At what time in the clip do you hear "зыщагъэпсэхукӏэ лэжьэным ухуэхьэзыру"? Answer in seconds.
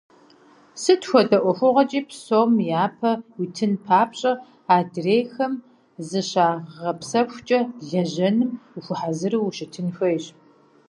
6.07-9.43